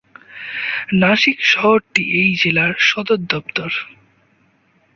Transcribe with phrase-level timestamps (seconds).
[1.01, 3.71] নাশিক শহরটি এই জেলা সদর দপ্তর।